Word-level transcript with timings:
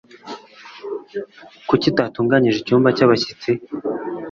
kuki 1.67 1.85
utatunganyije 1.91 2.57
icyumba 2.59 2.89
cy' 2.97 3.05
abashyitsi 3.05 3.51